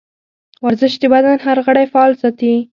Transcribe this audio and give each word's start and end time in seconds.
ورزش 0.65 0.93
د 1.01 1.03
بدن 1.13 1.37
هر 1.45 1.57
غړی 1.65 1.85
فعال 1.93 2.13
ساتي. 2.21 2.53